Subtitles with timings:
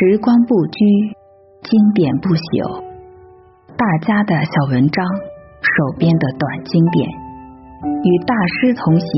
[0.00, 0.78] 时光不居，
[1.66, 2.86] 经典不朽。
[3.74, 5.02] 大家的小文章，
[5.58, 7.02] 手边的短经典，
[7.82, 9.10] 与大师同行，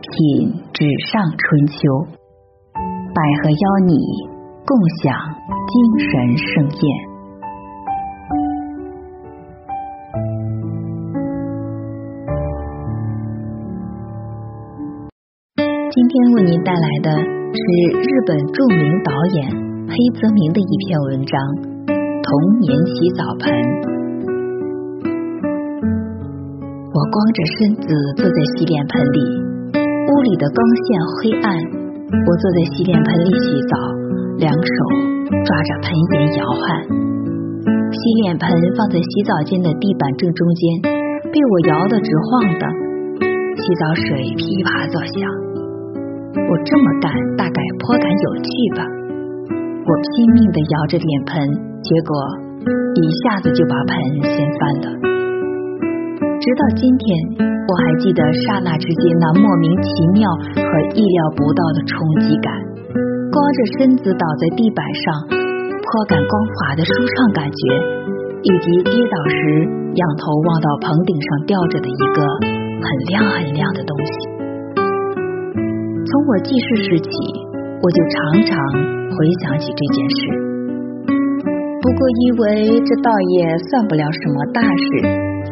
[0.00, 1.76] 品纸上春秋。
[2.72, 4.00] 百合邀你
[4.64, 5.12] 共享
[5.68, 5.72] 精
[6.08, 6.08] 神
[6.40, 6.82] 盛宴。
[15.92, 17.60] 今天为您带来的是
[18.00, 19.73] 日本著名导演。
[19.94, 21.38] 黑泽明的一篇文章
[21.94, 22.26] 《童
[22.58, 23.46] 年洗澡盆》。
[26.90, 27.86] 我光着身子
[28.18, 29.18] 坐在洗脸盆里，
[29.78, 31.46] 屋里的光线黑暗。
[32.10, 33.78] 我坐在洗脸盆里洗澡，
[34.42, 34.74] 两手
[35.30, 36.58] 抓着盆沿摇晃。
[37.94, 40.90] 洗脸盆放在洗澡间的地板正中间，
[41.30, 42.66] 被我摇得直晃荡，
[43.22, 45.22] 洗澡水噼啪作响。
[46.34, 48.82] 我这么干，大概颇感有趣吧。
[49.84, 51.36] 我拼命的摇着脸盆，
[51.84, 52.16] 结果
[52.96, 53.92] 一下子就把盆
[54.24, 54.86] 掀翻了。
[56.40, 57.04] 直到今天，
[57.68, 60.24] 我还记得刹那之间那莫名其妙
[60.56, 62.48] 和意料不到的冲击感。
[63.28, 67.60] 光着身子倒在地板上，颇感光滑的舒畅感觉，
[68.40, 72.24] 以及跌倒时仰头望到棚顶上吊着的一个
[72.80, 74.12] 很亮很亮的东西。
[76.08, 77.10] 从我记事时起。
[77.84, 78.56] 我就常常
[79.10, 80.18] 回想起这件事，
[81.80, 84.86] 不过因为这倒也算不了什么大事，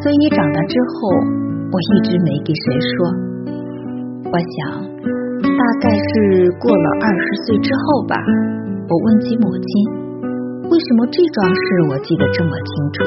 [0.01, 1.09] 所以长大之后
[1.71, 2.93] 我一直没给谁说。
[4.31, 4.81] 我想，
[5.43, 8.15] 大概是过了二十岁之后吧。
[8.89, 9.69] 我问起母亲，
[10.69, 13.05] 为什么这桩事我记得这么清楚？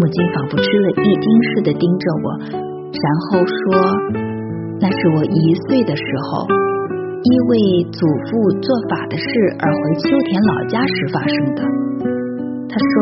[0.00, 3.54] 母亲仿佛吃了一惊似的盯着我，然后说
[4.80, 6.46] ：“那是我一岁的时候。”
[7.22, 9.26] 因为祖父做法的事
[9.62, 11.62] 而回秋田老家时发生的。
[12.66, 12.94] 他说：“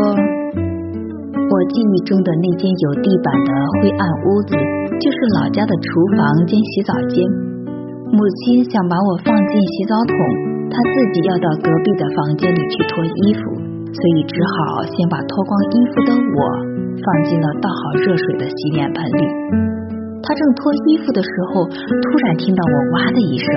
[1.40, 4.52] 我记忆中的那间有地板的灰暗屋子，
[5.00, 5.88] 就是老家的厨
[6.20, 7.24] 房兼洗澡间。
[8.12, 10.16] 母亲想把我放进洗澡桶，
[10.68, 13.40] 她自己要到隔壁的房间里去脱衣服，
[13.88, 16.38] 所以只好先把脱光衣服的我
[17.00, 19.22] 放进了倒好热水的洗脸盆里。
[20.20, 23.48] 她正脱衣服的时候，突然听到我哇的一声。”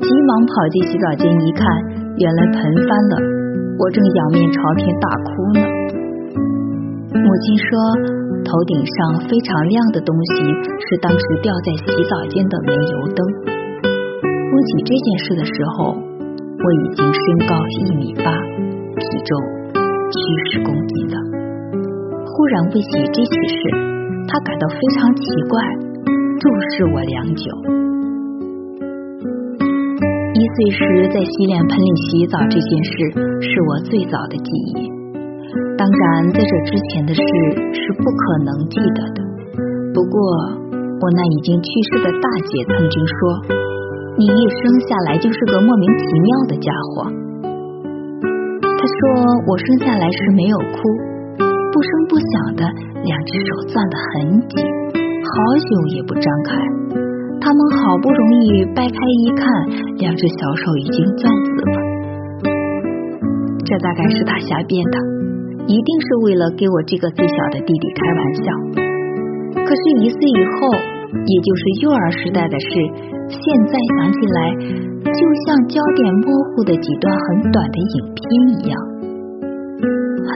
[0.00, 1.66] 急忙跑进洗澡间一看，
[2.18, 3.14] 原来盆翻了，
[3.78, 5.60] 我正仰面朝天大哭呢。
[7.16, 7.68] 母亲说，
[8.44, 10.34] 头顶上非常亮的东西
[10.88, 13.20] 是当时掉在洗澡间的煤油灯。
[13.82, 19.30] 说起这件事的时候，我已经身高一米八，体重
[20.10, 20.18] 七
[20.50, 21.16] 十公斤了。
[22.24, 23.70] 忽然问起这起事，
[24.28, 25.60] 他感到非常奇怪，
[26.40, 27.75] 注视我良久。
[30.36, 32.92] 一岁时在洗脸盆里洗澡这件事
[33.40, 34.84] 是我最早的记忆。
[35.80, 37.24] 当然，在这之前的事
[37.72, 39.18] 是不可能记得的。
[39.96, 40.20] 不过，
[41.00, 43.16] 我那已经去世的大姐曾经说
[44.20, 47.08] ：“你一生下来就是个莫名其妙的家伙。”
[48.60, 49.00] 她说
[49.48, 50.76] 我生下来时没有哭，
[51.40, 52.68] 不声不响的，
[53.08, 54.60] 两只手攥得很紧，
[55.00, 55.32] 好
[55.64, 56.60] 久也不张开。
[57.40, 57.60] 他们
[57.96, 59.48] 好不容易掰开一看，
[59.96, 61.80] 两只小手已经攥死了。
[63.64, 64.98] 这大概是他瞎编的，
[65.64, 68.52] 一定是为了给我这个最小的弟弟开玩笑。
[69.64, 72.68] 可是，一岁以后，也就是幼儿时代的事，
[73.32, 74.52] 现在想起来，
[75.00, 78.20] 就像焦点模糊的几段很短的影片
[78.60, 78.76] 一样，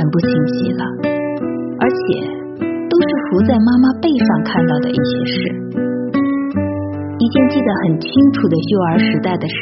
[0.00, 0.82] 很不清晰了。
[1.76, 2.25] 而且，
[2.88, 5.59] 都是伏在妈妈背上看到的一些事。
[7.31, 9.55] 一件记得很清楚的幼儿时代的事，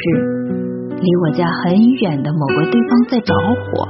[0.97, 3.85] 离我家很远的某个地方在着火，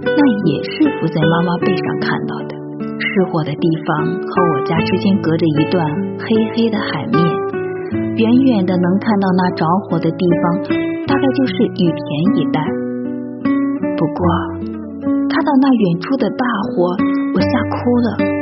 [0.00, 2.56] 那也是伏在妈妈背上看到的。
[2.80, 5.84] 失火的地方和我家之间隔着一段
[6.16, 7.20] 黑黑的海面，
[8.16, 10.72] 远远的能看到那着火的地方，
[11.06, 12.64] 大概就是雨田一带。
[13.98, 14.24] 不过
[15.28, 16.96] 看到那远处的大火，
[17.36, 18.37] 我吓哭了。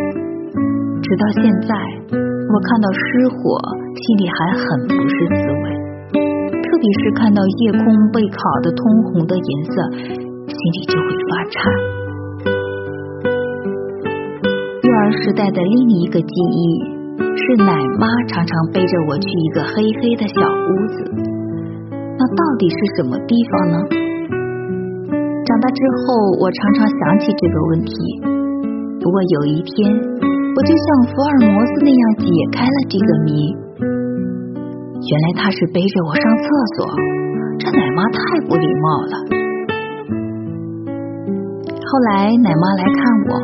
[1.06, 1.70] 直到现在，
[2.10, 3.38] 我看到失火。
[3.96, 5.64] 心里还很不是滋味，
[6.12, 11.56] 特别是看到夜空被烤得通红的颜色，心里就会发颤。
[14.82, 16.84] 幼儿时代的另一个记忆
[17.34, 20.96] 是，奶妈常常背着我去一个黑黑的小屋子，
[22.18, 23.78] 那到底是什么地方呢？
[25.46, 27.94] 长大之后，我常常想起这个问题。
[29.00, 29.94] 不过有一天，
[30.56, 32.24] 我就像福尔摩斯那样解
[32.56, 33.52] 开了这个谜。
[35.04, 36.48] 原来他是背着我上厕
[36.80, 36.88] 所，
[37.60, 38.18] 这奶妈太
[38.48, 39.14] 不礼貌了。
[41.68, 43.36] 后来奶妈来看我，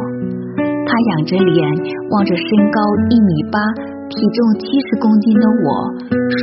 [0.88, 1.60] 她仰着脸
[2.16, 2.80] 望着身高
[3.10, 3.60] 一米八、
[4.08, 6.42] 体重七十公斤的我说：“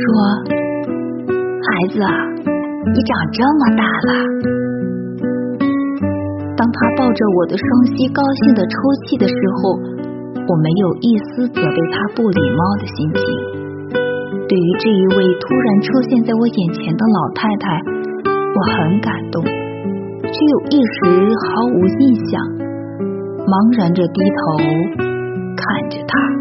[1.66, 2.14] 孩子啊，
[2.94, 4.10] 你长这么大了。”
[6.56, 8.70] 当她抱着我的双膝高兴的抽
[9.04, 9.98] 泣的时候，
[10.50, 13.22] 我没有一丝责备他不礼貌的心情。
[14.48, 17.78] 对于这一位突然出现在我眼前的老太太，
[18.26, 19.44] 我很感动。
[19.44, 20.98] 却又一时
[21.38, 22.42] 毫无印象，
[23.46, 24.42] 茫然着低头
[25.54, 26.39] 看着他。